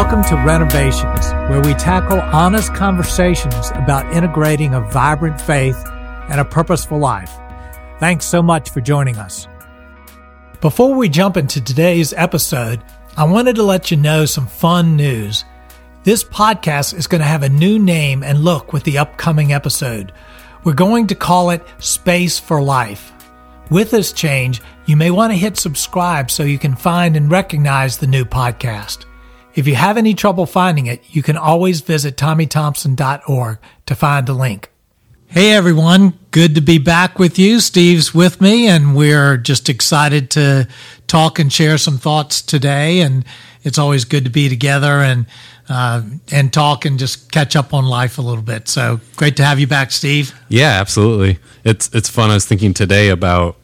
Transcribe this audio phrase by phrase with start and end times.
[0.00, 5.76] Welcome to Renovations, where we tackle honest conversations about integrating a vibrant faith
[6.30, 7.32] and a purposeful life.
[7.98, 9.48] Thanks so much for joining us.
[10.60, 12.80] Before we jump into today's episode,
[13.16, 15.44] I wanted to let you know some fun news.
[16.04, 20.12] This podcast is going to have a new name and look with the upcoming episode.
[20.62, 23.12] We're going to call it Space for Life.
[23.68, 27.98] With this change, you may want to hit subscribe so you can find and recognize
[27.98, 29.07] the new podcast.
[29.58, 34.32] If you have any trouble finding it, you can always visit TommyThompson.org to find a
[34.32, 34.70] link.
[35.26, 37.58] Hey everyone, good to be back with you.
[37.58, 40.68] Steve's with me, and we're just excited to
[41.08, 43.00] talk and share some thoughts today.
[43.00, 43.24] And
[43.64, 45.26] it's always good to be together and
[45.68, 48.68] uh, and talk and just catch up on life a little bit.
[48.68, 50.40] So great to have you back, Steve.
[50.48, 51.40] Yeah, absolutely.
[51.64, 52.30] It's it's fun.
[52.30, 53.56] I was thinking today about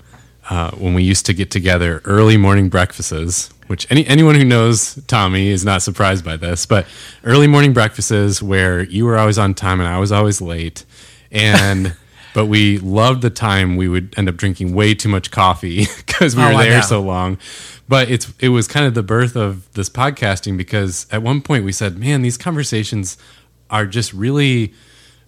[0.50, 5.02] uh, when we used to get together early morning breakfasts which any anyone who knows
[5.06, 6.86] Tommy is not surprised by this, but
[7.24, 10.84] early morning breakfasts where you were always on time and I was always late,
[11.30, 11.96] and
[12.34, 16.36] but we loved the time we would end up drinking way too much coffee because
[16.36, 17.38] we oh, were oh, there so long.
[17.88, 21.64] But it's it was kind of the birth of this podcasting because at one point
[21.64, 23.16] we said, man, these conversations
[23.70, 24.72] are just really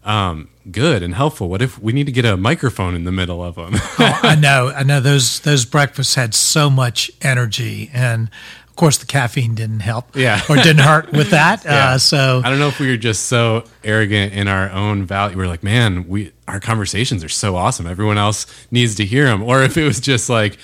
[0.07, 1.49] um, good and helpful.
[1.49, 3.73] What if we need to get a microphone in the middle of them?
[3.75, 5.01] oh, I know, I know.
[5.01, 8.31] Those those breakfasts had so much energy, and
[8.69, 10.17] of course the caffeine didn't help.
[10.17, 11.65] Yeah, or didn't hurt with that.
[11.65, 11.91] Yeah.
[11.91, 15.37] Uh, so I don't know if we were just so arrogant in our own value.
[15.37, 17.87] We are like, man, we our conversations are so awesome.
[17.87, 20.57] Everyone else needs to hear them, or if it was just like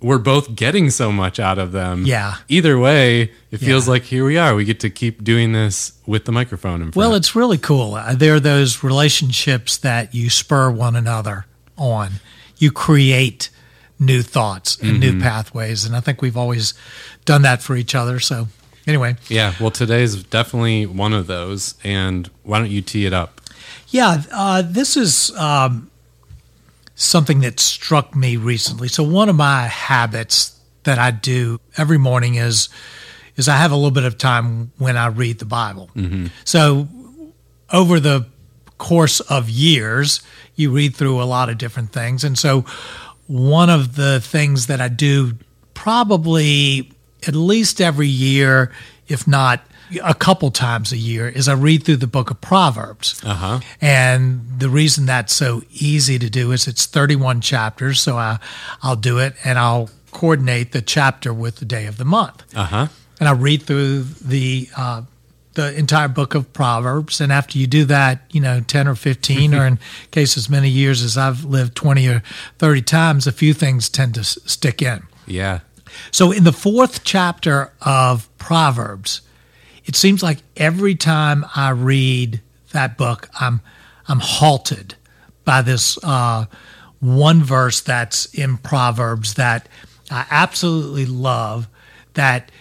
[0.00, 2.06] we're both getting so much out of them.
[2.06, 2.36] Yeah.
[2.48, 3.92] Either way, it feels yeah.
[3.92, 4.54] like here we are.
[4.54, 6.82] We get to keep doing this with the microphone.
[6.82, 6.96] In front.
[6.96, 7.94] Well, it's really cool.
[7.94, 11.46] Uh, there are those relationships that you spur one another
[11.76, 12.12] on.
[12.58, 13.50] You create
[13.98, 15.18] new thoughts and mm-hmm.
[15.18, 16.74] new pathways, and I think we've always
[17.24, 18.20] done that for each other.
[18.20, 18.46] So,
[18.86, 19.16] anyway.
[19.28, 19.54] Yeah.
[19.60, 21.74] Well, today's definitely one of those.
[21.82, 23.40] And why don't you tee it up?
[23.88, 24.22] Yeah.
[24.30, 25.36] Uh, this is.
[25.36, 25.90] Um,
[26.98, 28.88] something that struck me recently.
[28.88, 32.68] So one of my habits that I do every morning is
[33.36, 35.88] is I have a little bit of time when I read the Bible.
[35.94, 36.26] Mm-hmm.
[36.44, 36.88] So
[37.72, 38.26] over the
[38.78, 40.22] course of years,
[40.56, 42.64] you read through a lot of different things, and so
[43.28, 45.34] one of the things that I do
[45.74, 46.90] probably
[47.26, 48.72] at least every year,
[49.06, 49.60] if not
[50.02, 53.20] a couple times a year is I read through the book of Proverbs.
[53.24, 53.60] Uh-huh.
[53.80, 58.00] And the reason that's so easy to do is it's 31 chapters.
[58.00, 58.38] So I,
[58.82, 62.44] I'll do it and I'll coordinate the chapter with the day of the month.
[62.56, 62.88] Uh-huh.
[63.20, 65.02] And I read through the, uh,
[65.54, 67.20] the entire book of Proverbs.
[67.20, 69.78] And after you do that, you know, 10 or 15, or in
[70.10, 72.22] case as many years as I've lived 20 or
[72.58, 75.02] 30 times, a few things tend to s- stick in.
[75.26, 75.60] Yeah.
[76.10, 79.22] So in the fourth chapter of Proverbs,
[79.88, 83.62] it seems like every time I read that book, I'm
[84.06, 84.94] I'm halted
[85.44, 86.44] by this uh,
[87.00, 89.68] one verse that's in Proverbs that
[90.10, 91.68] I absolutely love
[92.14, 92.52] that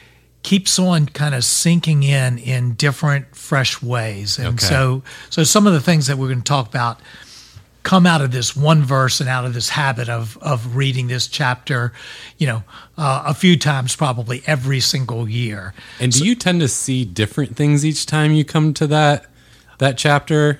[0.41, 4.39] keeps on kind of sinking in in different fresh ways.
[4.39, 4.65] And okay.
[4.65, 7.01] so so some of the things that we're going to talk about
[7.87, 11.25] come out of this one verse and out of this habit of of reading this
[11.25, 11.93] chapter,
[12.37, 12.61] you know,
[12.97, 15.73] uh, a few times probably every single year.
[15.97, 19.27] And do so, you tend to see different things each time you come to that
[19.77, 20.59] that chapter?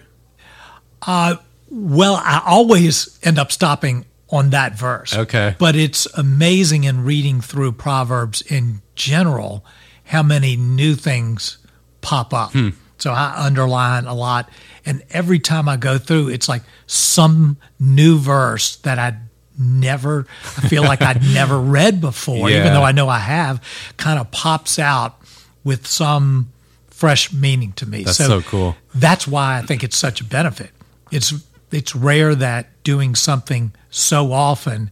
[1.02, 1.36] Uh,
[1.70, 5.14] well, I always end up stopping on that verse.
[5.14, 5.54] Okay.
[5.60, 9.66] But it's amazing in reading through Proverbs in general
[10.06, 11.58] how many new things
[12.00, 12.54] pop up.
[12.54, 12.70] Hmm.
[13.00, 14.50] So I underline a lot.
[14.88, 19.18] And every time I go through, it's like some new verse that I
[19.60, 20.26] never,
[20.58, 22.62] I feel like I'd never read before, yeah.
[22.62, 23.62] even though I know I have,
[23.98, 25.18] kind of pops out
[25.66, 26.54] with some
[26.88, 28.04] fresh meaning to me.
[28.04, 28.78] That's so, so cool.
[28.96, 30.72] That's why I think it's such a benefit.
[31.12, 31.34] It's
[31.70, 34.90] it's rare that doing something so often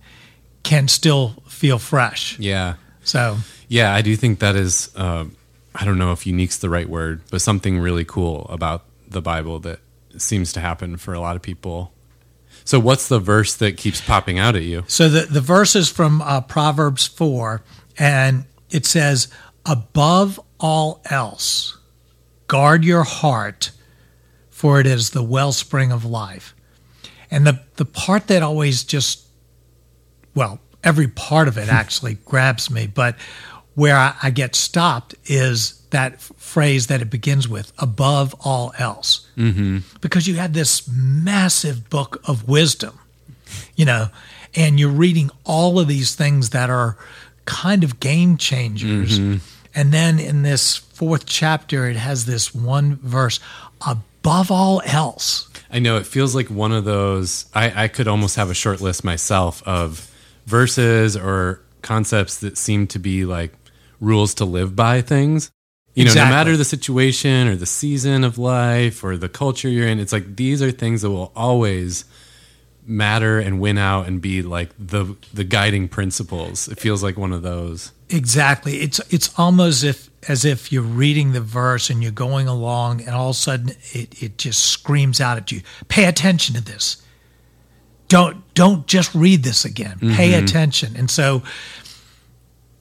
[0.64, 2.38] can still feel fresh.
[2.38, 2.76] Yeah.
[3.06, 3.38] So
[3.70, 4.92] yeah, I do think that is.
[4.94, 5.26] Uh,
[5.74, 9.60] I don't know if unique's the right word, but something really cool about the Bible
[9.60, 9.80] that
[10.22, 11.94] seems to happen for a lot of people.
[12.64, 14.84] So, what's the verse that keeps popping out at you?
[14.88, 17.62] So, the, the verse is from uh, Proverbs 4,
[17.98, 19.28] and it says,
[19.66, 21.78] Above all else,
[22.48, 23.72] guard your heart,
[24.50, 26.56] for it is the wellspring of life.
[27.30, 29.28] And the, the part that always just,
[30.34, 33.16] well, every part of it actually grabs me, but
[33.76, 39.28] where I, I get stopped is that phrase that it begins with above all else
[39.38, 39.80] mm-hmm.
[40.02, 43.00] because you had this massive book of wisdom
[43.76, 44.10] you know
[44.56, 46.98] and you're reading all of these things that are
[47.46, 49.38] kind of game changers mm-hmm.
[49.76, 53.42] And then in this fourth chapter, it has this one verse
[53.86, 55.50] above all else.
[55.70, 57.46] I know it feels like one of those.
[57.54, 60.10] I, I could almost have a short list myself of
[60.46, 63.54] verses or concepts that seem to be like
[64.00, 65.52] rules to live by things.
[65.94, 66.30] You know, Exactly.
[66.30, 70.12] no matter the situation or the season of life or the culture you're in, it's
[70.12, 72.04] like these are things that will always
[72.86, 76.68] matter and win out and be like the the guiding principles.
[76.68, 77.92] It feels like one of those.
[78.10, 78.78] Exactly.
[78.78, 83.12] It's it's almost if as if you're reading the verse and you're going along and
[83.12, 85.62] all of a sudden it, it just screams out at you.
[85.88, 87.02] Pay attention to this.
[88.08, 89.98] Don't don't just read this again.
[90.00, 90.44] Pay mm-hmm.
[90.44, 90.96] attention.
[90.96, 91.42] And so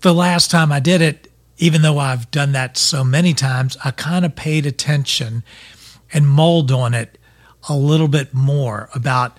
[0.04, 1.28] the last time I did it,
[1.58, 5.42] even though I've done that so many times, I kind of paid attention
[6.12, 7.18] and mulled on it
[7.68, 9.36] a little bit more about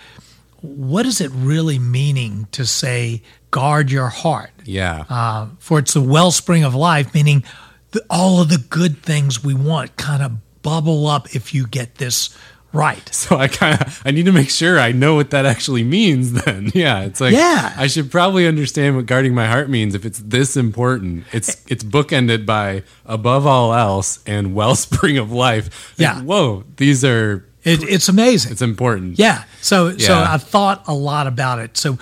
[0.62, 3.22] what is it really meaning to say
[3.52, 5.06] guard your heart Yeah.
[5.10, 7.44] uh, for it's the wellspring of life, meaning
[7.92, 10.32] the, all of the good things we want kind of
[10.64, 12.36] bubble up if you get this
[12.76, 13.08] right.
[13.14, 16.34] So I kind of I need to make sure I know what that actually means.
[16.46, 17.74] Then, yeah, it's like Yeah.
[17.76, 21.26] I should probably understand what guarding my heart means if it's this important.
[21.32, 25.96] It's it's bookended by above all else and wellspring of life.
[25.98, 26.22] Yeah.
[26.22, 28.52] whoa, these are It, it's amazing.
[28.52, 29.18] it's important.
[29.18, 29.44] Yeah.
[29.62, 31.78] So so I've thought a lot about it.
[31.78, 31.98] So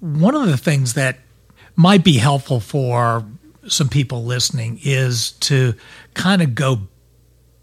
[0.00, 1.18] one of the things that
[1.76, 3.24] might be helpful for
[3.68, 5.74] some people listening is to
[6.14, 6.80] kind of go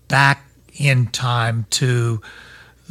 [0.07, 2.21] back in time to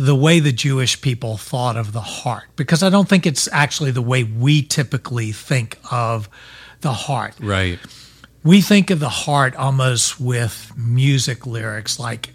[0.01, 3.91] the way the Jewish people thought of the heart because I don't think it's actually
[3.91, 6.31] the way we typically think of
[6.81, 7.35] the heart.
[7.39, 7.79] Right.
[8.43, 12.31] we think of the heart almost with music lyrics, like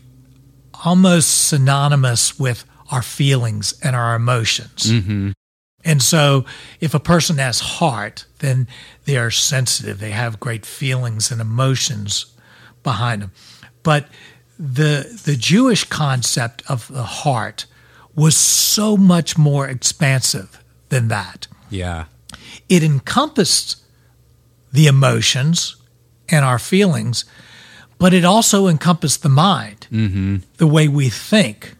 [0.85, 4.91] almost synonymous with our feelings and our emotions.
[4.91, 5.31] Mm-hmm.
[5.83, 6.45] And so,
[6.79, 8.67] if a person has heart, then
[9.05, 9.99] they are sensitive.
[9.99, 12.27] They have great feelings and emotions
[12.83, 13.31] behind them.
[13.81, 14.07] But
[14.59, 17.65] the the Jewish concept of the heart
[18.15, 22.05] was so much more expansive than that Yeah.
[22.69, 23.77] it encompassed
[24.71, 25.75] the emotions
[26.29, 27.25] and our feelings,
[27.97, 30.37] but it also encompassed the mind, mm-hmm.
[30.57, 31.75] the way we think.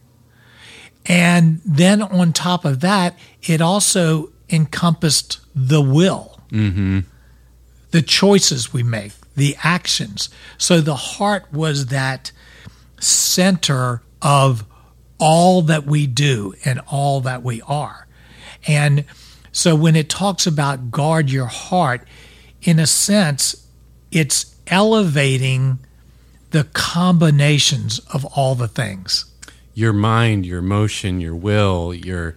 [1.06, 7.00] And then on top of that, it also encompassed the will, mm-hmm.
[7.90, 10.28] the choices we make, the actions.
[10.58, 12.32] So the heart was that
[13.00, 14.64] center of
[15.18, 18.06] all that we do and all that we are.
[18.66, 19.04] And
[19.52, 22.06] so when it talks about guard your heart,
[22.62, 23.66] in a sense,
[24.10, 25.78] it's elevating
[26.50, 29.24] the combinations of all the things
[29.74, 32.36] Your mind, your emotion, your will, your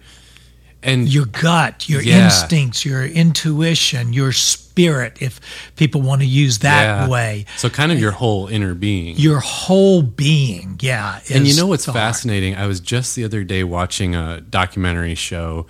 [0.82, 2.24] and your gut, your Yeah.
[2.24, 5.40] instincts, your intuition, your spirit, if
[5.76, 7.08] people want to use that yeah.
[7.08, 7.44] way.
[7.58, 9.16] So kind of your whole inner being.
[9.18, 11.20] Your whole being, yeah.
[11.30, 12.02] And you know what's the heart.
[12.02, 12.54] fascinating?
[12.56, 15.66] I was just the other day watching a documentary show,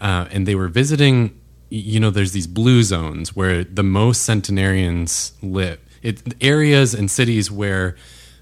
[0.00, 1.34] uh, and they were visiting.
[1.70, 5.78] You know, there's these blue zones where the most centenarians live.
[6.02, 7.94] It areas and cities where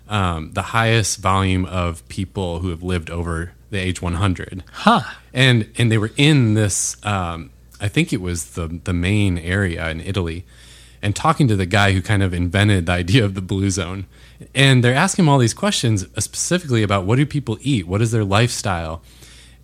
[0.08, 5.00] um, the highest volume of people who have lived over the age 100 Huh.
[5.35, 9.88] and and they were in this um, I think it was the the main area
[9.90, 10.44] in Italy
[11.02, 14.06] and talking to the guy who kind of invented the idea of the blue zone.
[14.54, 17.87] And they're asking him all these questions uh, specifically about what do people eat?
[17.87, 19.02] What is their lifestyle?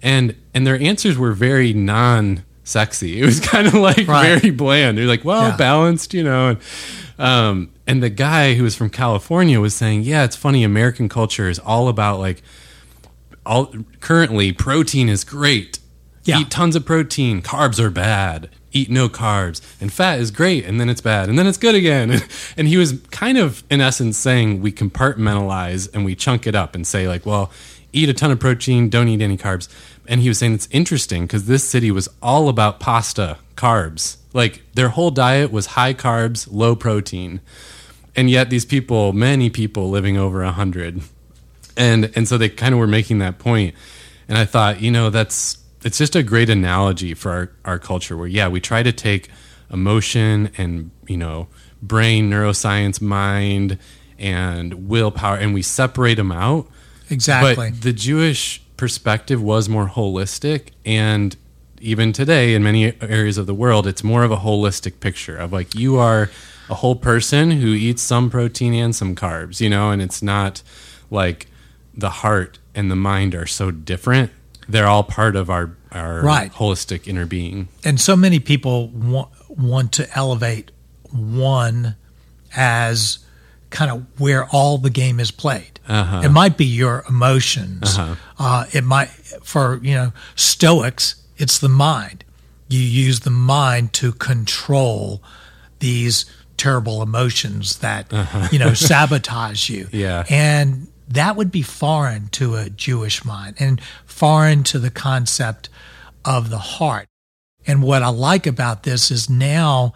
[0.02, 4.38] And and their answers were very non sexy it was kind of like Right.
[4.40, 4.99] very bland.
[4.99, 5.56] They're like well Yeah.
[5.56, 6.49] balanced you know.
[6.50, 6.59] And
[7.18, 10.64] um and the guy who was from California was saying yeah it's funny.
[10.64, 12.42] American culture is all about like
[13.44, 15.78] all currently protein is great.
[16.25, 16.40] Yeah.
[16.40, 17.42] Eat tons of protein.
[17.42, 18.49] Carbs are bad.
[18.70, 19.61] Eat no carbs.
[19.80, 22.22] And fat is great, and then it's bad, and then it's good again.
[22.56, 26.75] And he was kind of, in essence, saying we compartmentalize and we chunk it up
[26.75, 27.50] and say like, well,
[27.92, 29.68] eat a ton of protein, don't eat any carbs.
[30.06, 34.16] And he was saying it's interesting because this city was all about pasta, carbs.
[34.32, 37.40] Like their whole diet was high carbs, low protein.
[38.14, 41.02] And yet these people, many people living over a hundred,
[41.76, 43.75] and and so they kind of were making that point
[44.29, 48.17] and i thought you know that's it's just a great analogy for our, our culture
[48.17, 49.29] where yeah we try to take
[49.73, 51.49] emotion and you know
[51.83, 53.79] brain neuroscience mind
[54.19, 56.67] and willpower and we separate them out
[57.11, 57.71] Exactly.
[57.71, 61.37] but the jewish perspective was more holistic and
[61.81, 65.52] even today in many areas of the world it's more of a holistic picture of
[65.52, 66.31] like you are
[66.71, 70.62] a whole person who eats some protein and some carbs you know and it's not
[71.11, 71.47] like
[71.94, 74.30] the heart and the mind are so different
[74.68, 76.52] they're all part of our our Right.
[76.52, 80.70] holistic inner being and so many people want, want to elevate
[81.11, 81.96] one
[82.56, 83.18] as
[83.70, 85.80] kind of where all the game is played.
[85.88, 86.20] Uh-huh.
[86.25, 87.96] It might be your emotions.
[87.99, 88.14] Uh-huh.
[88.38, 89.08] Uh, it might
[89.42, 92.25] for you know Stoics, it's the mind.
[92.68, 95.22] You use the mind to control
[95.80, 96.25] these
[96.56, 98.11] terrible emotions that
[98.52, 99.84] you know sabotage you.
[99.84, 99.96] Uh-huh.
[99.96, 100.25] Yeah.
[100.30, 105.69] and that would be foreign to a Jewish mind and foreign to the concept
[106.25, 107.07] of the heart.
[107.66, 109.95] And what I like about this is now,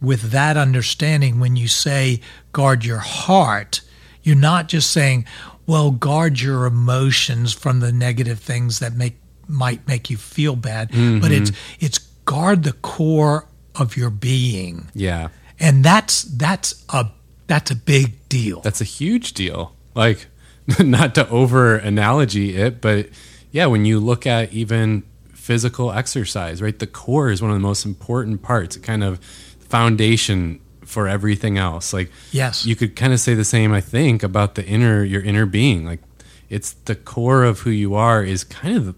[0.00, 2.20] with that understanding, when you say
[2.52, 3.80] guard your heart,
[4.22, 5.24] you're not just saying,
[5.66, 10.88] well, guard your emotions from the negative things that make might make you feel bad,
[10.88, 11.84] but it's mm-hmm.
[11.84, 14.88] it's guard the core of your being.
[14.94, 15.28] Yeah.
[15.60, 17.10] And that's that's a
[17.46, 18.60] that's a big deal.
[18.60, 19.74] That's a huge deal.
[19.94, 20.26] Like,
[20.80, 23.08] not to over analogy it, but
[23.50, 25.02] yeah, when you look at even
[25.32, 26.78] physical exercise, right?
[26.78, 29.18] The core is one of the most important parts, kind of
[29.60, 31.92] foundation for everything else.
[31.92, 32.64] Like, Yes.
[32.64, 35.84] you could kind of say the same, I think, about the inner, your inner being.
[35.84, 36.00] Like,
[36.48, 38.94] it's the core of who you are is kind of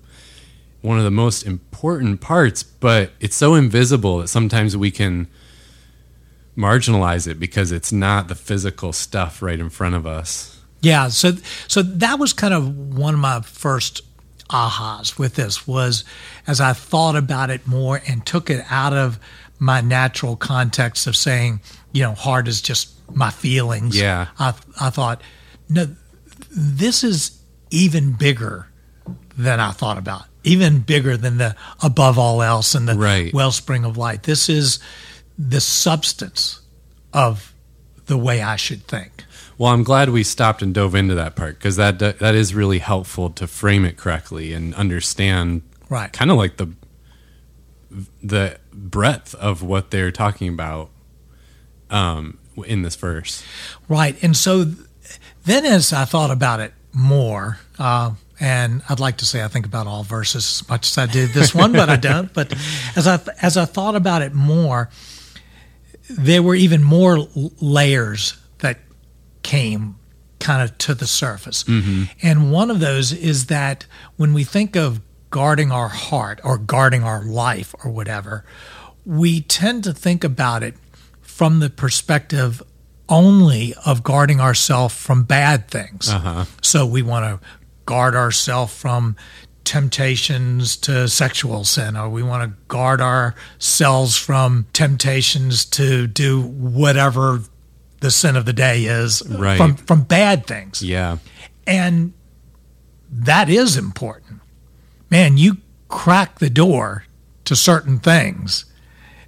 [0.83, 5.27] one of the most important parts, but it's so invisible that sometimes we can
[6.57, 10.56] marginalize it because it's not the physical stuff right in front of us.
[10.81, 11.33] Yeah, so
[11.69, 14.03] so that was kind of one of my first
[14.51, 16.05] ahas with this was
[16.47, 19.19] as I thought about it more and took it out of
[19.59, 21.61] my natural context of saying,
[21.93, 23.99] you know, heart is just my feelings.
[23.99, 24.29] Yeah.
[24.39, 25.23] I I thought,
[25.69, 25.89] no,
[26.51, 27.41] this is
[27.71, 28.69] even bigger
[29.37, 30.25] than I thought about.
[30.45, 33.35] Even bigger than the above all else and the Right.
[33.35, 34.23] wellspring of light.
[34.23, 34.79] This is
[35.37, 36.61] the substance
[37.13, 37.53] of
[38.07, 39.25] the way I should think.
[39.59, 42.79] Well, I'm glad we stopped and dove into that part because that that is really
[42.79, 46.13] helpful to frame it correctly and understand Right.
[46.13, 46.73] kind of like the
[48.23, 50.91] the breadth of what they're talking about
[51.89, 53.43] um, in this verse.
[53.89, 54.17] Right.
[54.23, 54.67] And so
[55.45, 59.65] then as I thought about it more, uh, and I'd like to say I think
[59.65, 62.33] about all verses as much as I did this one, but I don't.
[62.35, 62.53] But
[62.97, 64.91] as I as I thought about it more,
[66.11, 67.27] there were even more
[67.61, 68.37] layers
[69.47, 69.95] came
[70.41, 71.63] kind of to the surface.
[71.65, 72.05] Mm-hmm.
[72.21, 73.87] And one of those is that
[74.17, 75.01] when we think of
[75.31, 78.45] guarding our heart or guarding our life or whatever,
[79.05, 80.75] we tend to think about it
[81.23, 82.61] from the perspective
[83.09, 86.11] only of guarding ourselves from bad things.
[86.11, 86.45] Uh-huh.
[86.61, 87.47] So we want to
[87.85, 89.15] guard ourselves from
[89.63, 97.43] temptations to sexual sin, or we want to guard ourselves from temptations to do whatever
[98.07, 99.57] the sin of the day is Right.
[99.57, 100.81] from, from bad things.
[100.81, 101.19] Yeah.
[101.67, 102.13] And
[103.11, 104.41] that is important.
[105.11, 105.57] Man, you
[105.89, 107.05] crack the door
[107.47, 108.65] to certain things,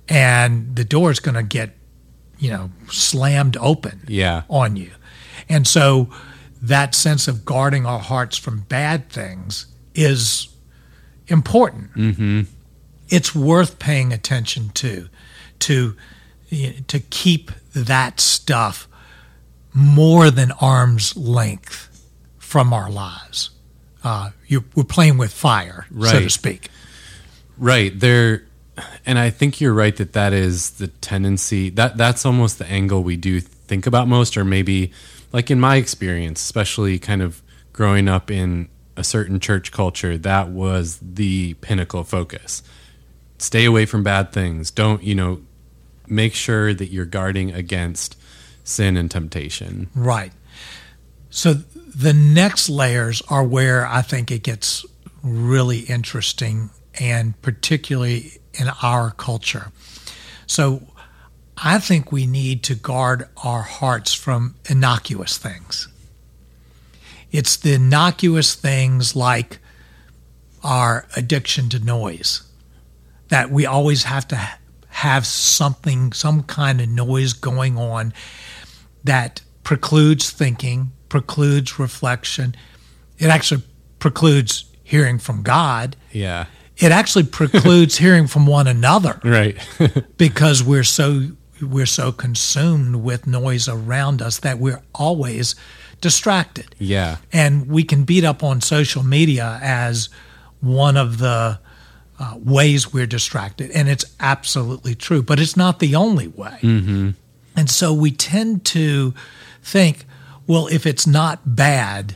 [0.09, 1.77] and the door is going to get,
[2.39, 4.43] you know, slammed open Yeah.
[4.49, 4.93] on you.
[5.49, 6.09] And so
[6.63, 9.67] that sense of guarding our hearts from bad things
[9.97, 10.49] is
[11.27, 11.95] important.
[11.95, 12.43] Mm-hmm.
[13.09, 15.09] It's worth paying attention to,
[15.61, 15.97] to,
[16.87, 18.89] to keep that stuff
[19.75, 21.85] more than arm's length
[22.39, 23.51] from our lives.
[24.03, 26.31] Uh, you, we're playing with fire, so to Right.
[26.31, 26.71] speak.
[27.57, 27.99] Right.
[27.99, 28.45] There
[29.05, 33.03] and I think you're right that that is the tendency that that's almost the angle
[33.03, 34.93] we do think about most or maybe
[35.33, 40.49] like in my experience, especially kind of growing up in a certain church culture, that
[40.51, 42.63] was the pinnacle focus.
[43.39, 44.71] Stay away from bad things.
[44.71, 45.41] Don't, you know,
[46.11, 48.17] make sure that you're guarding against
[48.65, 49.89] sin and temptation.
[49.95, 50.33] Right.
[51.31, 54.85] So the next layers are where I think it gets
[55.23, 59.73] really interesting, and particularly in our culture.
[60.47, 60.83] So
[61.57, 65.89] I think we need to guard our hearts from innocuous things.
[67.31, 69.59] It's the innocuous things like
[70.63, 72.43] our addiction to noise,
[73.29, 74.51] that we always have to
[74.99, 78.13] have something, some kind of noise going on
[79.05, 82.55] that precludes thinking, precludes reflection.
[83.19, 83.63] It actually
[84.01, 85.95] precludes hearing from God.
[86.13, 86.47] Yeah.
[86.79, 89.57] It actually precludes hearing from one another Right.
[90.17, 91.29] because we're so
[91.61, 95.55] we're so consumed with noise around us that we're always
[96.01, 96.75] distracted.
[96.79, 97.17] yeah.
[97.33, 100.09] And we can beat up on social media as
[100.61, 101.59] one of the
[102.19, 103.71] uh, ways we're distracted.
[103.71, 106.59] And it's absolutely true, but it's not the only way.
[106.63, 107.11] Mm-hmm.
[107.57, 109.15] And so we tend to
[109.63, 110.05] think,
[110.47, 112.15] well, if it's not bad,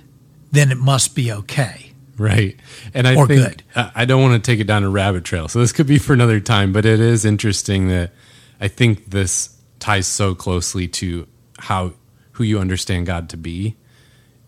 [0.50, 1.92] then it must be okay.
[2.18, 2.56] Right.
[2.94, 3.62] And I Or think good.
[3.74, 5.48] I I don't want to take it down a rabbit trail.
[5.48, 8.12] So this could be for another time, but it is interesting that
[8.60, 11.26] I think this ties so closely to
[11.58, 11.94] how
[12.32, 13.76] who you understand God to be.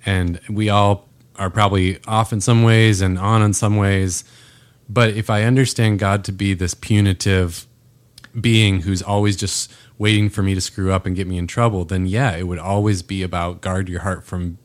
[0.06, 4.25] And we all are probably off in some ways and on in some ways.
[4.88, 7.67] But if I understand God to be this punitive
[8.38, 11.85] being who's always just waiting for me to screw up and get me in trouble,
[11.85, 14.59] then yeah, it would always be about guard your heart from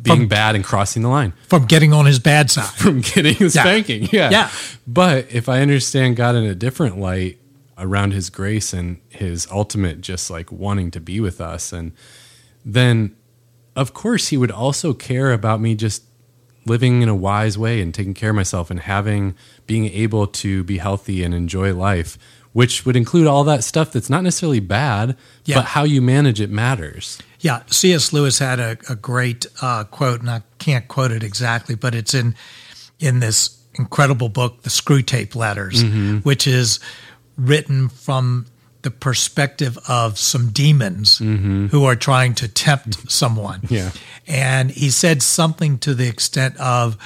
[0.00, 2.64] being From- bad and crossing the line, From getting on his bad side.
[2.76, 4.08] from getting a spanking.
[4.12, 4.30] Yeah.
[4.30, 4.50] Yeah.
[4.86, 7.38] But if I understand God in a different light
[7.76, 11.92] around his grace and his ultimate just like wanting to be with us, and
[12.64, 13.16] then
[13.74, 16.04] of course he would also care about me just
[16.66, 19.34] living in a wise way and taking care of myself and having
[19.66, 22.18] being able to be healthy and enjoy life
[22.52, 25.56] which would include all that stuff that's not necessarily bad Yeah.
[25.56, 28.12] but how you manage it matters Yeah, C.S.
[28.12, 32.14] Lewis had a, a great uh, quote, and I can't quote it exactly, but it's
[32.14, 32.34] in
[33.00, 35.82] in this incredible book, The Screwtape Letters,
[36.24, 36.78] which is
[37.36, 38.46] written from
[38.84, 43.60] the perspective of some demons who are trying to tempt someone.
[43.68, 43.90] Yeah.
[44.28, 46.96] and he said something to the extent of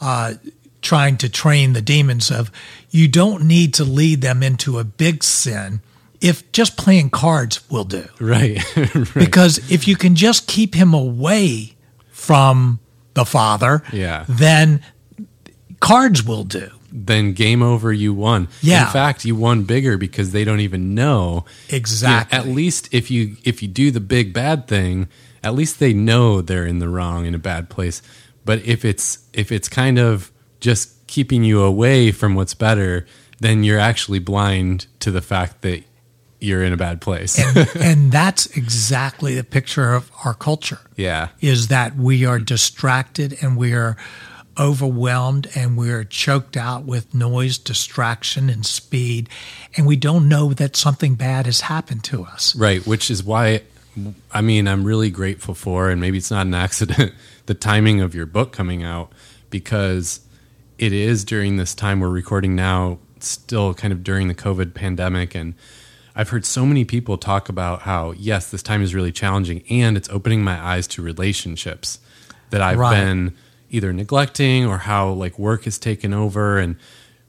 [0.00, 0.34] uh,
[0.82, 2.50] trying to train the demons of
[2.90, 5.80] you don't need to lead them into a big sin
[6.20, 9.14] if just playing cards will do right, right.
[9.14, 11.74] because if you can just keep him away
[12.10, 12.78] from
[13.14, 14.24] the father, Yeah.
[14.28, 14.80] then
[15.80, 16.70] cards will do.
[16.96, 18.86] Then game over you won Yeah.
[18.86, 22.38] in fact you won bigger because they don't even know Exactly.
[22.38, 25.08] Yeah, at least if you if you do the big bad thing,
[25.42, 28.00] at least they know they're in the wrong in a bad place.
[28.44, 33.06] But if it's if it's kind of just keeping you away from what's better,
[33.40, 35.82] then you're actually blind to the fact that
[36.40, 37.38] you're in a bad place.
[37.38, 41.28] and, and that's exactly the picture of our culture yeah.
[41.40, 43.96] is that we are distracted and we are
[44.58, 49.28] overwhelmed and we're choked out with noise, distraction, and speed.
[49.76, 52.54] And we don't know that something bad has happened to us.
[52.56, 53.62] Right, which is why
[54.32, 57.12] I mean I'm really grateful for and maybe it's not an accident
[57.46, 59.12] the timing of your book coming out
[59.50, 60.18] because
[60.78, 65.36] it is during this time we're recording now still kind of during the COVID pandemic
[65.36, 65.54] and
[66.16, 69.96] I've heard so many people talk about how yes this time is really challenging and
[69.96, 72.00] it's opening my eyes to relationships
[72.50, 72.96] that I've Right.
[72.96, 73.34] been
[73.74, 76.76] either neglecting or how like work has taken over and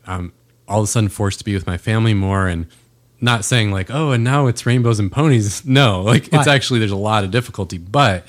[0.08, 0.32] I'm
[0.68, 2.68] all of a sudden forced to be with my family more and
[3.22, 6.34] not saying like oh and now it's rainbows and ponies no like Right.
[6.34, 8.26] it's actually there's a lot of difficulty but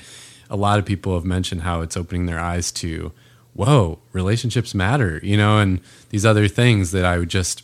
[0.49, 3.11] a lot of people have mentioned how it's opening their eyes to
[3.53, 7.63] whoa relationships matter you know and these other things that i would just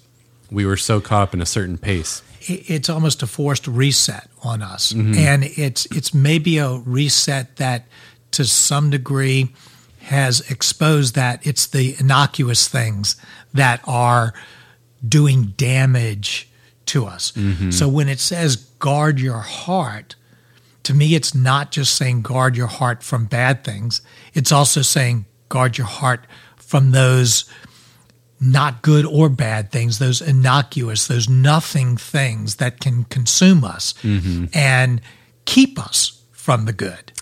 [0.51, 4.61] we were so caught up in a certain pace it's almost a forced reset on
[4.61, 5.15] us Mm-hmm.
[5.15, 7.85] and it's it's maybe a reset that
[8.31, 9.53] to some degree
[10.03, 13.15] has exposed that it's the innocuous things
[13.53, 14.33] that are
[15.07, 16.49] doing damage
[16.85, 17.71] to us Mm-hmm.
[17.71, 20.15] so when it says guard your heart
[20.83, 24.01] to me it's not just saying guard your heart from bad things
[24.33, 26.25] it's also saying guard your heart
[26.57, 27.45] from those
[28.45, 33.93] not good or bad things, those innocuous, those nothing things that can consume us
[34.53, 34.99] and
[35.45, 37.13] keep us from the good.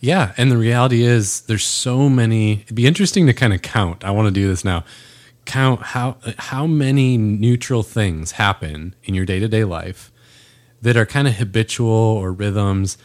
[0.00, 4.04] Yeah, and the reality is there's so many it'd be interesting to kind of count.
[4.04, 4.84] I want to do this now.
[5.44, 10.10] Count how how many neutral things happen in your day-to-day life
[10.82, 12.96] that are kind of habitual or rhythms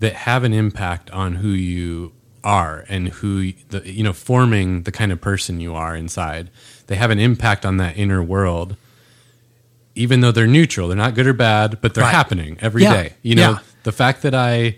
[0.00, 2.12] that have an impact on who you
[2.44, 6.50] are and who the you know forming the kind of person you are inside.
[6.88, 8.76] They have an impact on that inner world
[9.94, 12.14] even though they're neutral, they're not good or bad, but they're Right.
[12.14, 13.08] happening every day.
[13.08, 13.58] Yeah, You know, yeah.
[13.82, 14.76] the fact that I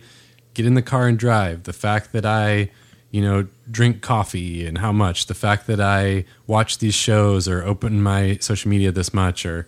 [0.54, 2.70] get in the car and drive, the fact that I,
[3.10, 7.62] you know, drink coffee and how much, the fact that I watch these shows or
[7.64, 9.66] open my social media this much, or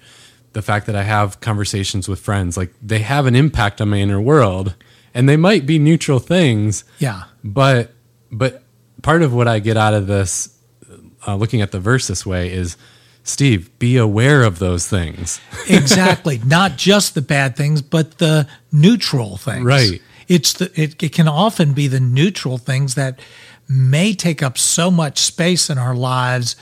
[0.53, 3.99] the fact that I have conversations with friends, like they have an impact on my
[3.99, 4.75] inner world.
[5.15, 7.23] And they might be neutral things, Yeah.
[7.43, 7.93] but
[8.31, 8.63] but
[9.03, 10.55] part of what I get out of this,
[11.27, 12.77] uh, looking at the verse this way, is
[13.25, 15.41] Steve, be aware of those things.
[15.69, 16.39] Exactly.
[16.45, 19.65] Not just the bad things, but the neutral things.
[19.65, 20.03] Right.
[20.29, 23.19] It's the it, it can often be the neutral things that
[23.69, 26.57] may take up so much space in our lives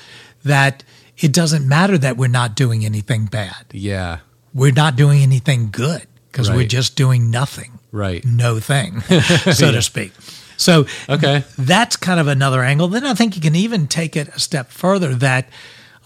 [0.45, 0.83] that
[1.19, 3.67] it doesn't matter that we're not doing anything bad.
[3.73, 4.19] Yeah,
[4.53, 7.79] We're not doing anything good because we're just doing nothing.
[7.93, 8.25] right.
[8.25, 9.01] no thing,
[9.53, 10.13] so to speak.
[10.57, 11.45] So Okay.
[11.59, 12.89] that's kind of another angle.
[12.89, 15.49] Then I think you can even take it a step further that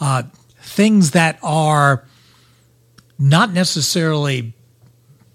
[0.01, 0.25] uh,
[0.61, 2.05] things that are
[3.19, 4.53] not necessarily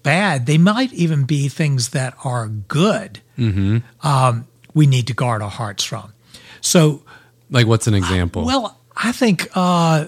[0.04, 3.18] bad, they might even be things that are good.
[3.36, 6.12] Um, we need to guard our hearts from.
[6.60, 7.02] So,
[7.50, 8.44] Like, what's an example?
[8.44, 10.06] well, I think uh,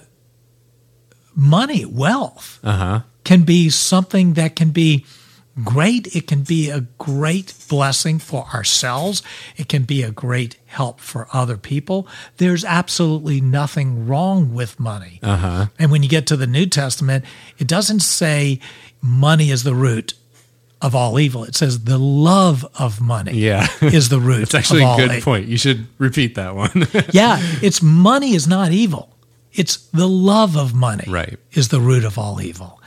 [1.35, 3.01] money, wealth, uh huh.
[3.25, 5.05] can be something that can be
[5.65, 6.15] great.
[6.15, 9.23] It can be a great blessing for ourselves.
[9.57, 12.07] It can be a great help for other people.
[12.37, 15.19] There's absolutely nothing wrong with money.
[15.23, 15.67] Uh-huh.
[15.79, 17.25] And when you get to the New Testament,
[17.59, 18.61] it doesn't say
[19.07, 20.15] money is the root
[20.83, 21.45] of all evil.
[21.45, 23.67] It says the love of money Yeah.
[23.81, 25.23] is the root It's actually of a good evil.
[25.33, 25.49] point.
[25.49, 26.87] You should repeat that one.
[27.13, 29.17] Yeah, it's money is not evil.
[29.53, 31.39] It's the love of money Right.
[31.53, 32.81] is the root of all evil.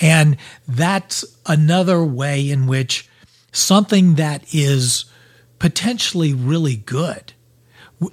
[0.00, 0.36] And
[0.66, 3.08] that's another way in which
[3.52, 5.04] something that is
[5.60, 7.32] potentially really good.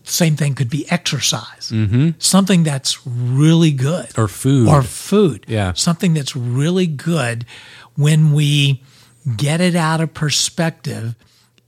[0.03, 1.69] Same thing could be exercise.
[1.71, 2.11] Mm-hmm.
[2.19, 4.17] Something that's really good.
[4.17, 4.67] or food.
[4.69, 5.45] Or food.
[5.47, 5.73] Yeah.
[5.73, 7.45] Something that's really good
[7.95, 8.81] when we
[9.37, 11.15] get it out of perspective,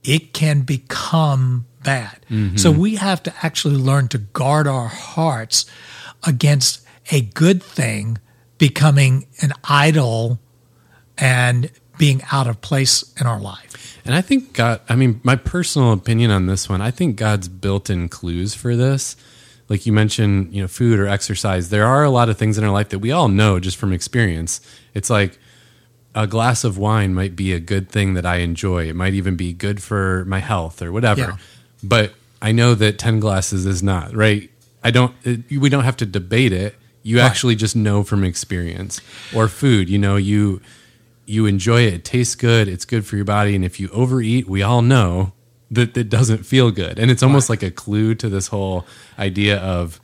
[0.02, 2.18] it can become bad.
[2.56, 5.66] So we have to actually learn to guard our hearts
[6.26, 8.18] against a good thing
[8.58, 10.40] becoming an idol
[11.16, 14.00] and being out of place in our life.
[14.04, 17.48] And I think God, I mean, my personal opinion on this one, I think God's
[17.48, 19.16] built in clues for this.
[19.68, 21.70] Like you mentioned, you know, food or exercise.
[21.70, 23.92] There are a lot of things in our life that we all know just from
[23.92, 24.60] experience.
[24.94, 25.38] It's like
[26.14, 28.88] a glass of wine might be a good thing that I enjoy.
[28.88, 31.20] It might even be good for my health or whatever.
[31.20, 31.36] Yeah.
[31.82, 34.48] But I know that 10 glasses is not, right?
[34.84, 36.76] I don't, it, we don't have to debate it.
[37.02, 37.24] You Right.
[37.24, 39.00] actually just know from experience.
[39.34, 40.60] Or food, you know, you,
[41.26, 41.94] you enjoy it.
[41.94, 42.68] It tastes good.
[42.68, 43.54] It's good for your body.
[43.54, 45.32] And if you overeat, we all know
[45.70, 46.98] that it doesn't feel good.
[46.98, 48.86] And it's almost like a clue to this whole
[49.18, 50.00] idea of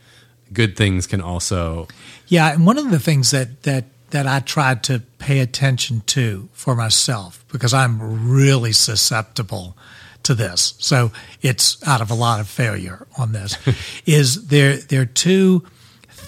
[0.53, 1.89] good things can also.
[2.27, 6.49] Yeah, and one of the things that that that I tried to pay attention to
[6.53, 9.77] for myself because I'm really susceptible
[10.25, 10.75] to this.
[10.79, 13.57] So it's out of a lot of failure on this.
[14.07, 15.65] is there there are two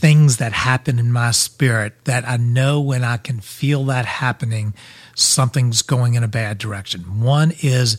[0.05, 4.75] things that happen in my spirit that I know when I can feel that happening,
[5.14, 7.23] something's going in a bad direction.
[7.23, 7.97] One is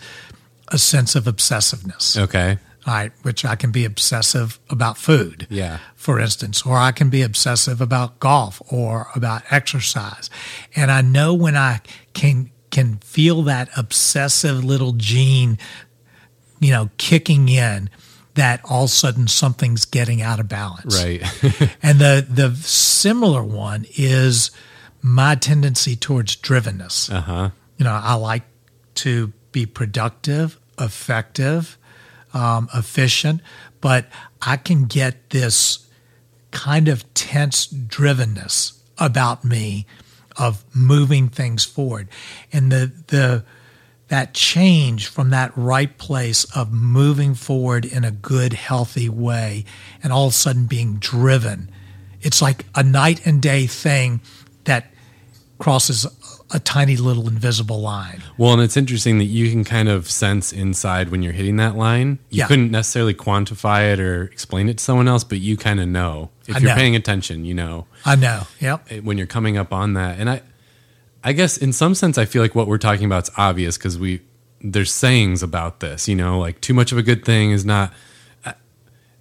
[0.67, 2.15] a sense of obsessiveness.
[2.15, 2.59] Okay.
[2.85, 5.79] All right, which I can be obsessive about food, Yeah.
[5.95, 10.29] for instance, or I can be obsessive about golf or about exercise.
[10.75, 11.81] And I know when I
[12.13, 15.57] can can feel that obsessive little gene,
[16.59, 17.89] you know, kicking in,
[18.35, 21.01] that all of a sudden something's getting out of balance.
[21.03, 21.21] Right.
[21.81, 24.51] And the the similar one is
[25.01, 27.11] my tendency towards drivenness.
[27.11, 27.49] uh huh.
[27.77, 28.43] You know, I like
[28.95, 31.77] to be productive, effective,
[32.33, 33.41] um, efficient,
[33.81, 34.07] but
[34.41, 35.87] I can get this
[36.51, 39.85] kind of tense drivenness about me
[40.37, 42.07] of moving things forward.
[42.51, 43.43] And the the
[44.07, 49.65] that change from that right place of moving forward in a good, healthy way
[50.03, 51.69] and all of a sudden being driven.
[52.21, 54.21] It's like a night and day thing
[54.65, 54.91] that
[55.57, 56.05] crosses
[56.51, 58.21] a tiny little invisible line.
[58.37, 61.75] Well, and it's interesting that you can kind of sense inside when you're hitting that
[61.75, 62.19] line.
[62.29, 62.47] You Yeah.
[62.47, 66.29] couldn't necessarily quantify it or explain it to someone else, but you kind of know.
[66.47, 66.75] If I you're know.
[66.75, 68.43] paying attention, you know I know.
[68.59, 68.91] Yep.
[69.03, 70.19] when you're coming up on that.
[70.19, 70.41] And I
[71.25, 73.97] I guess in some sense I feel like what we're talking about is obvious because
[73.99, 74.21] we
[74.61, 77.91] there's sayings about this, you know, like too much of a good thing is not
[78.45, 78.53] uh,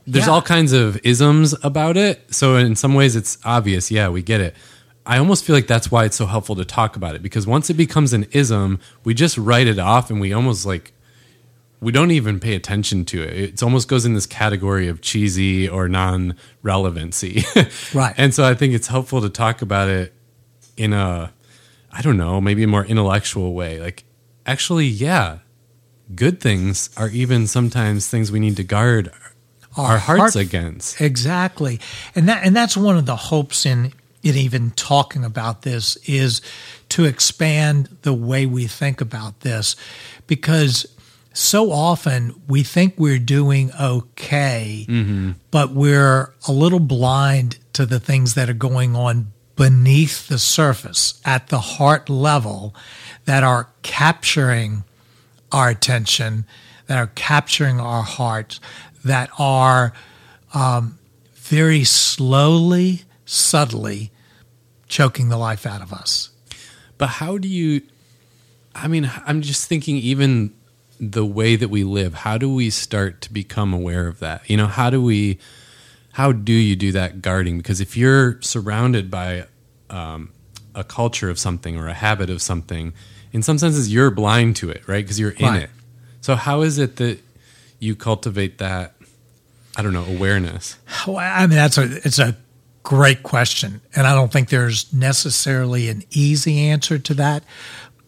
[0.06, 0.32] there's Yeah.
[0.32, 2.32] all kinds of isms about it.
[2.32, 4.54] So in some ways it's obvious, yeah, we get it.
[5.06, 7.68] I almost feel like that's why it's so helpful to talk about it because once
[7.68, 10.92] it becomes an ism, we just write it off and we almost like
[11.80, 13.32] we don't even pay attention to it.
[13.36, 17.44] It almost goes in this category of cheesy or non-relevancy.
[17.92, 18.14] Right.
[18.16, 20.14] And so I think it's helpful to talk about it
[20.78, 21.33] in a
[21.96, 23.80] I don't know, maybe a more intellectual way.
[23.80, 24.04] Like
[24.44, 25.38] actually, yeah,
[26.14, 29.10] good things are even sometimes things we need to guard
[29.76, 31.00] our, Our hearts heart- against.
[31.00, 31.80] Exactly.
[32.14, 36.40] And that and that's one of the hopes in in even talking about this is
[36.88, 39.76] to expand the way we think about this
[40.26, 40.86] because
[41.34, 45.32] so often we think we're doing okay, mm-hmm.
[45.50, 51.20] but we're a little blind to the things that are going on beneath the surface
[51.24, 52.74] at the heart level
[53.24, 54.84] that are capturing
[55.52, 56.44] our attention,
[56.86, 58.60] that are capturing our hearts,
[59.04, 59.92] that are
[60.52, 60.98] um,
[61.34, 64.10] very slowly, subtly
[64.88, 66.30] choking the life out of us.
[66.98, 67.82] But how do you
[68.74, 70.52] I mean, I'm just thinking even
[70.98, 74.48] the way that we live, how do we start to become aware of that?
[74.48, 75.38] You know, how do we
[76.14, 77.56] how do you do that guarding?
[77.56, 79.46] Because if you're surrounded by
[79.90, 80.30] um,
[80.72, 82.92] a culture of something or a habit of something,
[83.32, 85.04] in some senses you're blind to it, right?
[85.04, 85.70] Because you're in it.
[86.20, 87.18] So how is it that
[87.80, 88.94] you cultivate that?
[89.76, 90.78] I don't know awareness.
[91.04, 92.36] Well, I mean, that's a it's a
[92.84, 97.42] great question, and I don't think there's necessarily an easy answer to that.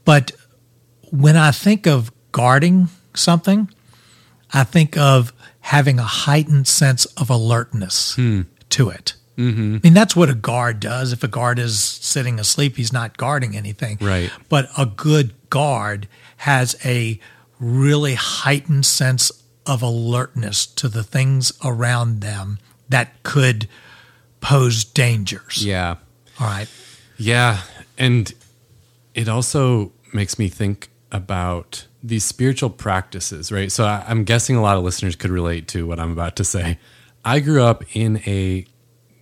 [0.05, 0.31] But
[1.11, 3.69] when I think of guarding something,
[4.53, 5.33] I think of
[5.67, 9.15] having a heightened sense of alertness to it.
[9.37, 9.77] Mm-hmm.
[9.77, 11.13] I mean, that's what a guard does.
[11.13, 13.99] If a guard is sitting asleep, he's not guarding anything.
[14.01, 14.31] Right.
[14.49, 16.07] But a good guard
[16.39, 17.19] has a
[17.59, 19.33] really heightened sense
[19.67, 23.67] of alertness to the things around them that could
[24.41, 25.67] pose dangers.
[25.67, 25.97] Yeah.
[26.39, 26.69] All right.
[27.19, 27.63] Yeah.
[27.99, 28.33] And
[29.15, 33.73] it also makes me think about these spiritual practices, right?
[33.73, 36.45] So I, I'm guessing a lot of listeners could relate to what I'm about to
[36.45, 36.79] say.
[37.25, 38.67] I grew up in a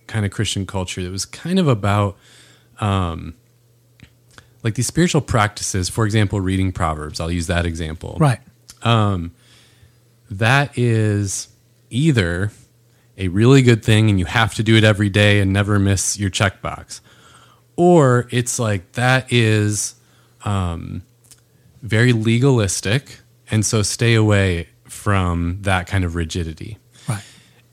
[0.07, 2.17] kind of Christian culture that was kind of about
[2.79, 3.35] um,
[4.63, 5.89] like these spiritual practices.
[5.89, 7.19] For example, reading Proverbs.
[7.19, 8.17] I'll use that example.
[8.19, 8.39] Right.
[10.29, 11.47] That is
[11.89, 12.51] either
[13.17, 16.19] a really good thing and you have to do it every day and never miss
[16.19, 16.99] your checkbox,
[17.75, 19.95] or it's like that is
[20.43, 21.03] um,
[21.85, 23.19] very legalistic,
[23.51, 26.77] and so stay away from that kind of rigidity.
[27.07, 27.23] Right.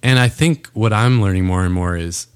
[0.02, 2.26] And I think what I'm learning more and more is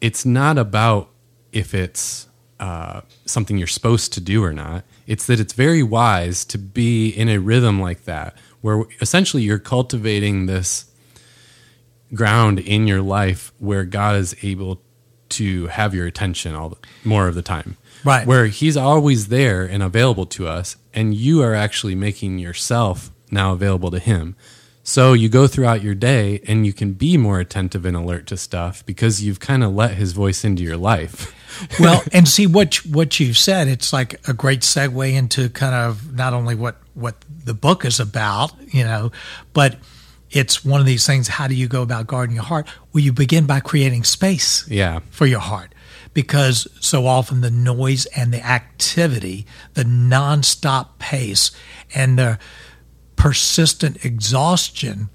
[0.00, 1.08] it's not about
[1.52, 2.28] if it's
[2.60, 4.84] uh, something you're supposed to do or not.
[5.06, 9.58] It's that it's very wise to be in a rhythm like that, where essentially you're
[9.58, 10.84] cultivating this
[12.12, 14.82] ground in your life where God is able
[15.30, 17.76] to have your attention all the, more of the time.
[18.04, 18.26] Right.
[18.26, 23.52] Where He's always there and available to us, and you are actually making yourself now
[23.52, 24.34] available to Him.
[24.82, 28.36] So you go throughout your day and you can be more attentive and alert to
[28.38, 31.16] stuff because you've kind of let His voice into your life.
[31.80, 33.68] well, and see what you- what you've said.
[33.68, 38.00] It's like a great segue into kind of not only what what the book is
[38.00, 39.12] about, you know,
[39.52, 39.76] but
[40.30, 41.28] it's one of these things.
[41.28, 42.66] How do you go about guarding your heart?
[42.92, 45.00] Well, you begin by creating space Yeah.
[45.10, 45.70] for your heart,
[46.14, 51.50] because so often the noise and the activity, the nonstop pace,
[51.94, 52.38] and the
[53.16, 55.08] persistent exhaustion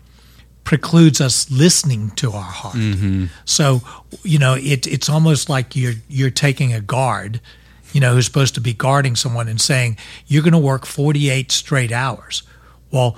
[0.63, 2.75] precludes us listening to our heart.
[2.75, 3.25] Mm-hmm.
[3.45, 3.81] So,
[4.23, 7.41] you know, it, it's almost like you're you're taking a guard,
[7.91, 11.51] you know, who's supposed to be guarding someone and saying you're going to work 48
[11.51, 12.43] straight hours.
[12.91, 13.17] Well,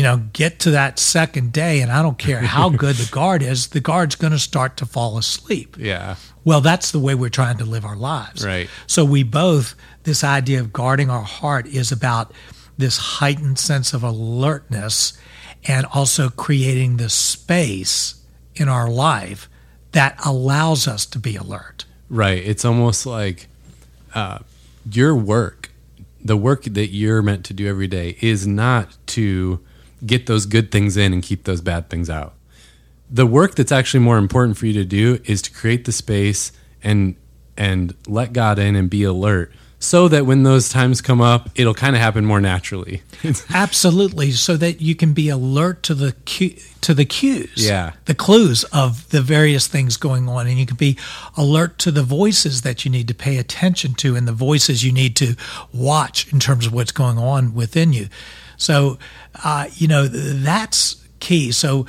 [0.00, 3.42] you know, get to that second day, and I don't care how good the guard
[3.42, 5.76] is, the guard's going to start to fall asleep.
[5.78, 6.16] Yeah.
[6.42, 8.42] Well, that's the way we're trying to live our lives.
[8.42, 8.70] Right.
[8.86, 12.32] So we both, this idea of guarding our heart is about
[12.78, 15.18] this heightened sense of alertness
[15.68, 19.50] and also creating the space in our life
[19.92, 21.84] that allows us to be alert.
[22.08, 22.42] Right.
[22.42, 23.48] It's almost like
[24.14, 24.38] uh,
[24.90, 25.70] your work,
[26.24, 29.60] the work that you're meant to do every day, is not to
[30.06, 32.34] get those good things in and keep those bad things out.
[33.10, 36.52] The work that's actually more important for you to do is to create the space
[36.82, 37.16] and
[37.56, 41.74] and let God in and be alert so that when those times come up, it'll
[41.74, 43.02] kind of happen more naturally.
[43.54, 47.92] Absolutely, so that you can be alert to the cu- to the cues, Yeah.
[48.04, 50.98] the clues of the various things going on, and you can be
[51.36, 54.92] alert to the voices that you need to pay attention to, and the voices you
[54.92, 55.34] need to
[55.72, 58.08] watch in terms of what's going on within you.
[58.60, 58.98] So,
[59.42, 61.50] uh, you know, th- that's key.
[61.52, 61.86] So,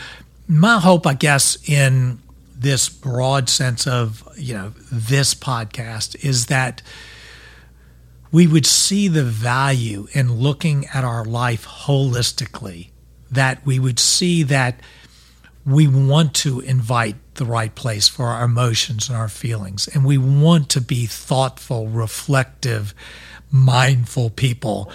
[0.48, 2.20] my hope, I guess, in
[2.58, 6.82] this broad sense of you know this podcast is that
[8.32, 12.90] we would see the value in looking at our life holistically,
[13.30, 14.80] that we would see that
[15.66, 20.18] we want to invite the right place for our emotions and our feelings, and we
[20.18, 22.94] want to be thoughtful, reflective,
[23.52, 24.92] mindful people,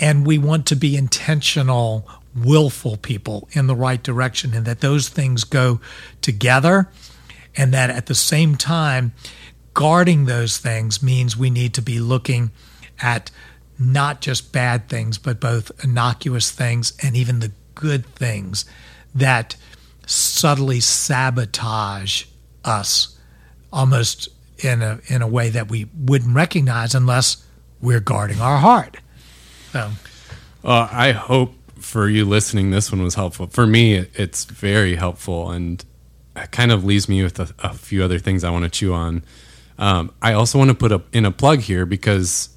[0.00, 5.08] and we want to be intentional, willful people in the right direction, and that those
[5.08, 5.80] things go
[6.22, 6.88] together,
[7.54, 9.12] and that at the same time,
[9.74, 12.50] guarding those things means we need to be looking
[13.00, 13.30] at
[13.78, 18.64] not just bad things, but both innocuous things and even the good things
[19.14, 19.56] that
[20.06, 22.24] subtly sabotage
[22.64, 23.18] us
[23.72, 27.44] almost in a in a way that we wouldn't recognize unless
[27.80, 28.98] we're guarding our heart.
[29.72, 29.90] So
[30.62, 33.46] Well, I hope for you listening, this one was helpful.
[33.46, 35.82] For me, it- it's very helpful, and
[36.36, 38.92] it kind of leaves me with a, a few other things I want to chew
[38.92, 39.22] on.
[39.78, 42.50] Um, I also want to put a, in a plug here because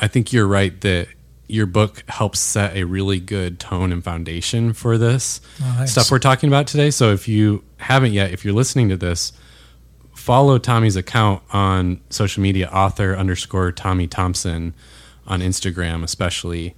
[0.00, 1.08] I think you're right that
[1.48, 5.92] your book helps set a really good tone and foundation for this thanks.
[5.92, 6.90] stuff we're talking about today.
[6.90, 9.34] So if you haven't yet, if you're listening to this,
[10.14, 14.72] follow Tommy's account on social media, author underscore Tommy Thompson
[15.26, 16.74] on Instagram, especially.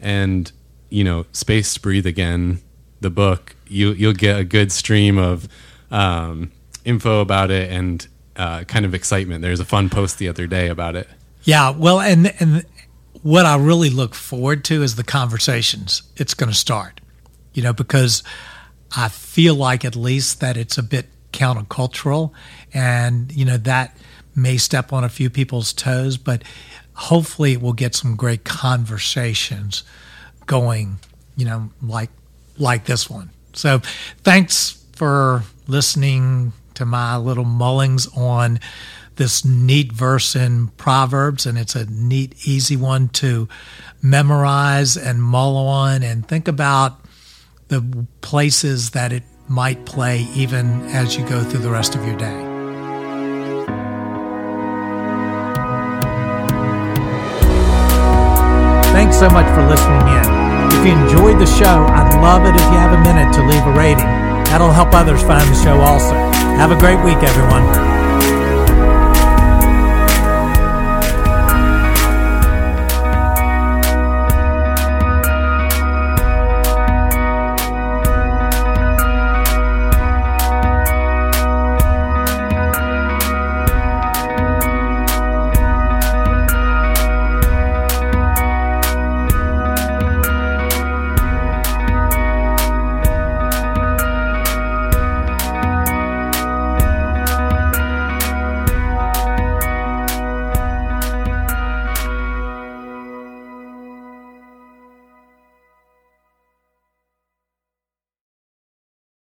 [0.00, 0.50] And,
[0.90, 2.60] you know, Space to Breathe Again,
[3.00, 5.48] the book, you, you'll get a good stream of
[5.90, 6.52] um,
[6.84, 8.06] info about it and
[8.36, 9.42] uh, kind of excitement.
[9.42, 11.08] There's a fun post the other day about it.
[11.44, 12.66] Yeah, well, and and
[13.22, 17.00] what I really look forward to is the conversations it's going to start,
[17.54, 18.22] you know, because
[18.96, 22.32] I feel like at least that it's a bit countercultural
[22.72, 23.96] and, you know, that
[24.34, 26.42] may step on a few people's toes, but
[26.96, 29.84] hopefully it will get some great conversations
[30.46, 30.98] going,
[31.36, 32.10] you know, like
[32.58, 33.30] like this one.
[33.52, 33.80] So
[34.22, 38.60] thanks for listening to my little mullings on
[39.16, 43.48] this neat verse in Proverbs, and it's a neat, easy one to
[44.02, 47.00] memorize and mull on and think about
[47.68, 52.16] the places that it might play even as you go through the rest of your
[52.16, 52.45] day.
[59.16, 60.76] So much for listening in.
[60.76, 63.64] If you enjoyed the show, I'd love it if you have a minute to leave
[63.64, 64.04] a rating.
[64.44, 66.12] That'll help others find the show also.
[66.60, 67.85] Have a great week, everyone.